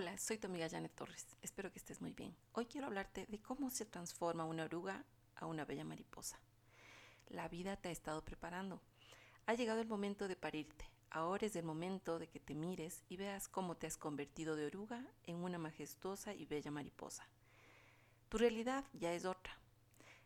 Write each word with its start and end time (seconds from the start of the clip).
Hola, 0.00 0.16
soy 0.16 0.38
tu 0.38 0.46
amiga 0.46 0.70
Janet 0.70 0.94
Torres. 0.94 1.26
Espero 1.42 1.72
que 1.72 1.80
estés 1.80 2.00
muy 2.00 2.12
bien. 2.12 2.32
Hoy 2.52 2.66
quiero 2.66 2.86
hablarte 2.86 3.26
de 3.26 3.40
cómo 3.40 3.68
se 3.68 3.84
transforma 3.84 4.44
una 4.44 4.66
oruga 4.66 5.04
a 5.34 5.46
una 5.46 5.64
bella 5.64 5.82
mariposa. 5.82 6.38
La 7.26 7.48
vida 7.48 7.74
te 7.74 7.88
ha 7.88 7.90
estado 7.90 8.24
preparando. 8.24 8.80
Ha 9.46 9.54
llegado 9.54 9.80
el 9.80 9.88
momento 9.88 10.28
de 10.28 10.36
parirte. 10.36 10.88
Ahora 11.10 11.46
es 11.46 11.56
el 11.56 11.64
momento 11.64 12.20
de 12.20 12.28
que 12.28 12.38
te 12.38 12.54
mires 12.54 13.02
y 13.08 13.16
veas 13.16 13.48
cómo 13.48 13.76
te 13.76 13.88
has 13.88 13.96
convertido 13.96 14.54
de 14.54 14.66
oruga 14.66 15.04
en 15.24 15.34
una 15.42 15.58
majestuosa 15.58 16.32
y 16.32 16.46
bella 16.46 16.70
mariposa. 16.70 17.28
Tu 18.28 18.38
realidad 18.38 18.84
ya 18.92 19.12
es 19.12 19.24
otra. 19.24 19.58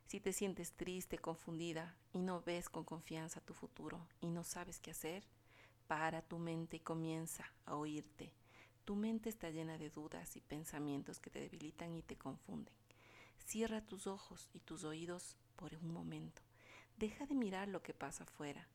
Si 0.04 0.20
te 0.20 0.34
sientes 0.34 0.72
triste, 0.72 1.16
confundida 1.16 1.96
y 2.12 2.20
no 2.20 2.42
ves 2.42 2.68
con 2.68 2.84
confianza 2.84 3.40
tu 3.40 3.54
futuro 3.54 4.06
y 4.20 4.28
no 4.28 4.44
sabes 4.44 4.80
qué 4.80 4.90
hacer, 4.90 5.24
para 5.86 6.20
tu 6.20 6.38
mente 6.38 6.76
y 6.76 6.80
comienza 6.80 7.50
a 7.64 7.76
oírte 7.76 8.34
tu 8.84 8.96
mente 8.96 9.28
está 9.28 9.50
llena 9.50 9.78
de 9.78 9.90
dudas 9.90 10.36
y 10.36 10.40
pensamientos 10.40 11.20
que 11.20 11.30
te 11.30 11.40
debilitan 11.40 11.94
y 11.94 12.02
te 12.02 12.16
confunden. 12.16 12.74
Cierra 13.38 13.80
tus 13.80 14.06
ojos 14.06 14.48
y 14.52 14.60
tus 14.60 14.84
oídos 14.84 15.36
por 15.56 15.74
un 15.74 15.92
momento. 15.92 16.42
Deja 16.96 17.26
de 17.26 17.34
mirar 17.34 17.68
lo 17.68 17.82
que 17.82 17.94
pasa 17.94 18.24
afuera. 18.24 18.68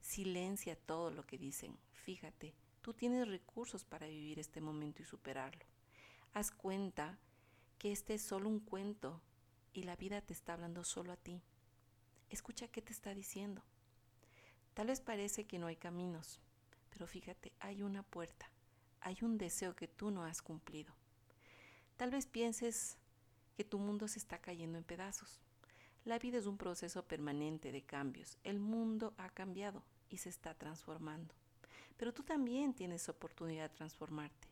Silencia 0.00 0.76
todo 0.76 1.10
lo 1.10 1.26
que 1.26 1.36
dicen. 1.36 1.78
Fíjate, 1.92 2.54
tú 2.80 2.94
tienes 2.94 3.28
recursos 3.28 3.84
para 3.84 4.06
vivir 4.06 4.38
este 4.38 4.60
momento 4.60 5.02
y 5.02 5.04
superarlo. 5.04 5.66
Haz 6.32 6.50
cuenta 6.50 7.18
que 7.78 7.92
este 7.92 8.14
es 8.14 8.22
solo 8.22 8.48
un 8.48 8.60
cuento 8.60 9.20
y 9.72 9.82
la 9.82 9.96
vida 9.96 10.22
te 10.22 10.32
está 10.32 10.54
hablando 10.54 10.84
solo 10.84 11.12
a 11.12 11.16
ti. 11.16 11.42
Escucha 12.30 12.68
qué 12.68 12.80
te 12.80 12.92
está 12.92 13.14
diciendo. 13.14 13.62
Tal 14.74 14.86
vez 14.86 15.00
parece 15.00 15.46
que 15.46 15.58
no 15.58 15.66
hay 15.66 15.76
caminos, 15.76 16.40
pero 16.90 17.06
fíjate, 17.06 17.52
hay 17.58 17.82
una 17.82 18.02
puerta 18.02 18.50
hay 19.00 19.18
un 19.22 19.38
deseo 19.38 19.74
que 19.74 19.88
tú 19.88 20.10
no 20.10 20.24
has 20.24 20.42
cumplido. 20.42 20.94
Tal 21.96 22.10
vez 22.10 22.26
pienses 22.26 22.98
que 23.56 23.64
tu 23.64 23.78
mundo 23.78 24.08
se 24.08 24.18
está 24.18 24.38
cayendo 24.38 24.78
en 24.78 24.84
pedazos. 24.84 25.40
La 26.04 26.18
vida 26.18 26.38
es 26.38 26.46
un 26.46 26.56
proceso 26.56 27.06
permanente 27.06 27.72
de 27.72 27.82
cambios. 27.82 28.38
El 28.42 28.58
mundo 28.58 29.14
ha 29.18 29.28
cambiado 29.28 29.82
y 30.08 30.18
se 30.18 30.30
está 30.30 30.54
transformando. 30.54 31.34
Pero 31.96 32.14
tú 32.14 32.22
también 32.22 32.72
tienes 32.72 33.08
oportunidad 33.08 33.68
de 33.68 33.76
transformarte. 33.76 34.48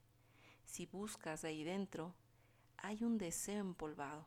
Si 0.66 0.84
buscas 0.84 1.44
ahí 1.44 1.64
dentro, 1.64 2.14
hay 2.76 3.02
un 3.02 3.16
deseo 3.16 3.60
empolvado. 3.60 4.26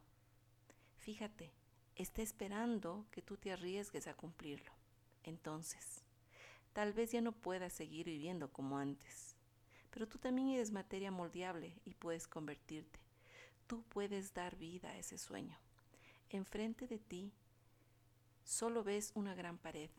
Fíjate, 0.98 1.52
está 1.96 2.24
esperando 2.24 3.06
que 3.12 3.22
tú 3.22 3.38
te 3.38 3.52
arriesgues 3.52 4.08
a 4.08 4.16
cumplirlo. 4.16 4.72
Entonces, 5.24 6.04
tal 6.74 6.94
vez 6.94 7.12
ya 7.12 7.22
no 7.22 7.32
puedas 7.32 7.74
seguir 7.74 8.08
viviendo 8.08 8.52
como 8.52 8.80
antes 8.80 9.36
pero 9.92 10.08
tú 10.08 10.18
también 10.18 10.50
eres 10.50 10.72
materia 10.72 11.12
moldeable 11.12 11.80
y 11.86 11.94
puedes 11.94 12.28
convertirte. 12.28 13.00
Tú 13.68 13.84
puedes 13.84 14.34
dar 14.34 14.58
vida 14.58 14.90
a 14.90 14.98
ese 14.98 15.18
sueño. 15.18 15.58
Enfrente 16.30 16.88
de 16.88 16.98
ti 16.98 17.32
solo 18.44 18.84
ves 18.84 19.12
una 19.16 19.36
gran 19.36 19.58
pared. 19.58 19.90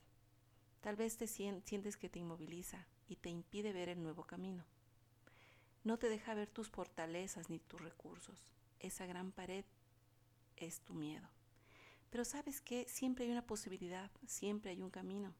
Tal 0.80 0.96
vez 0.96 1.16
te 1.16 1.26
sientes 1.26 1.96
que 1.96 2.08
te 2.08 2.18
inmoviliza 2.18 2.86
y 3.06 3.16
te 3.16 3.28
impide 3.28 3.72
ver 3.72 3.88
el 3.88 4.02
nuevo 4.02 4.24
camino. 4.24 4.64
No 5.84 5.98
te 5.98 6.08
deja 6.08 6.34
ver 6.34 6.48
tus 6.48 6.68
fortalezas 6.68 7.50
ni 7.50 7.58
tus 7.58 7.80
recursos. 7.80 8.52
Esa 8.80 9.06
gran 9.06 9.32
pared 9.32 9.64
es 10.56 10.80
tu 10.80 10.94
miedo. 10.94 11.28
Pero 12.10 12.24
sabes 12.24 12.60
que 12.60 12.86
siempre 12.88 13.24
hay 13.24 13.30
una 13.30 13.46
posibilidad, 13.46 14.10
siempre 14.26 14.72
hay 14.72 14.82
un 14.82 14.90
camino. 14.90 15.34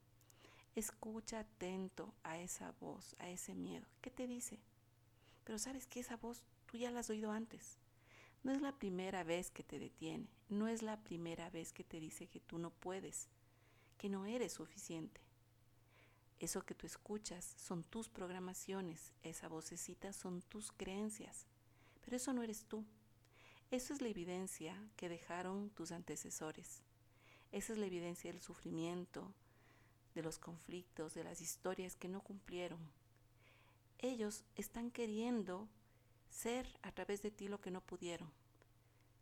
Escucha 0.75 1.41
atento 1.41 2.15
a 2.23 2.39
esa 2.39 2.71
voz, 2.79 3.15
a 3.19 3.29
ese 3.29 3.53
miedo. 3.53 3.85
¿Qué 4.01 4.09
te 4.09 4.25
dice? 4.25 4.59
Pero 5.43 5.59
sabes 5.59 5.85
que 5.85 5.99
esa 5.99 6.17
voz 6.17 6.41
tú 6.65 6.77
ya 6.77 6.89
la 6.89 7.01
has 7.01 7.09
oído 7.11 7.31
antes. 7.31 7.77
No 8.43 8.51
es 8.51 8.61
la 8.61 8.71
primera 8.71 9.23
vez 9.23 9.51
que 9.51 9.63
te 9.63 9.79
detiene, 9.79 10.27
no 10.49 10.67
es 10.67 10.81
la 10.81 11.01
primera 11.03 11.49
vez 11.49 11.71
que 11.71 11.83
te 11.83 11.99
dice 11.99 12.27
que 12.27 12.39
tú 12.39 12.57
no 12.57 12.71
puedes, 12.71 13.29
que 13.97 14.09
no 14.09 14.25
eres 14.25 14.53
suficiente. 14.53 15.21
Eso 16.39 16.65
que 16.65 16.75
tú 16.75 16.85
escuchas 16.87 17.45
son 17.45 17.83
tus 17.83 18.09
programaciones, 18.09 19.13
esa 19.21 19.47
vocecita 19.47 20.11
son 20.11 20.41
tus 20.41 20.71
creencias, 20.71 21.45
pero 22.03 22.17
eso 22.17 22.33
no 22.33 22.43
eres 22.43 22.65
tú. 22.65 22.83
Eso 23.71 23.93
es 23.93 24.01
la 24.01 24.09
evidencia 24.09 24.77
que 24.97 25.07
dejaron 25.07 25.69
tus 25.69 25.91
antecesores. 25.91 26.81
Esa 27.51 27.73
es 27.73 27.79
la 27.79 27.85
evidencia 27.85 28.31
del 28.31 28.41
sufrimiento, 28.41 29.33
de 30.13 30.23
los 30.23 30.39
conflictos, 30.39 31.13
de 31.13 31.23
las 31.23 31.41
historias 31.41 31.95
que 31.95 32.09
no 32.09 32.21
cumplieron. 32.21 32.79
Ellos 33.99 34.43
están 34.55 34.91
queriendo 34.91 35.67
ser 36.29 36.67
a 36.81 36.91
través 36.91 37.21
de 37.21 37.31
ti 37.31 37.47
lo 37.47 37.61
que 37.61 37.71
no 37.71 37.81
pudieron. 37.81 38.31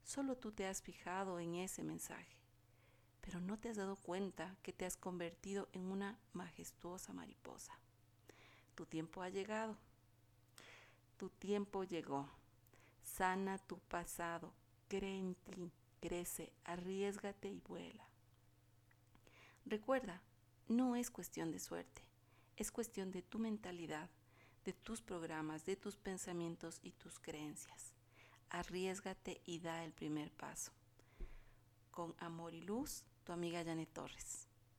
Solo 0.04 0.36
tú 0.36 0.52
te 0.52 0.66
has 0.66 0.82
fijado 0.82 1.40
en 1.40 1.56
ese 1.56 1.84
mensaje, 1.84 2.38
pero 3.22 3.40
no 3.40 3.60
te 3.60 3.70
has 3.70 3.78
dado 3.78 3.96
cuenta 3.96 4.56
que 4.64 4.74
te 4.74 4.86
has 4.86 4.98
convertido 4.98 5.70
en 5.74 5.86
una 5.86 6.20
majestuosa 6.34 7.14
mariposa. 7.14 7.78
Tu 8.76 8.86
tiempo 8.86 9.22
ha 9.22 9.30
llegado. 9.30 9.78
Tu 11.18 11.30
tiempo 11.30 11.84
llegó. 11.84 12.28
Sana 13.04 13.60
tu 13.60 13.78
pasado. 13.80 14.54
Cree 14.88 15.20
en 15.20 15.36
ti. 15.36 15.72
Crece. 16.00 16.52
Arriesgate 16.64 17.50
y 17.50 17.60
vuela. 17.60 18.08
Recuerda, 19.66 20.24
no 20.72 20.96
es 20.96 21.12
cuestión 21.12 21.52
de 21.52 21.60
suerte, 21.60 22.04
es 22.58 22.72
cuestión 22.72 23.12
de 23.12 23.22
tu 23.22 23.40
mentalidad, 23.40 24.10
de 24.66 24.74
tus 24.74 25.02
programas, 25.02 25.66
de 25.66 25.76
tus 25.76 25.98
pensamientos 25.98 26.80
y 26.82 26.92
tus 26.92 27.20
creencias. 27.20 27.96
Arriesgate 28.50 29.42
y 29.46 29.60
da 29.60 29.84
el 29.84 29.94
primer 29.94 30.32
paso. 30.32 30.72
Con 31.90 32.16
amor 32.20 32.54
y 32.54 32.62
luz, 32.62 33.04
tu 33.24 33.32
amiga 33.32 33.64
Janet 33.64 33.92
Torres. 33.92 34.51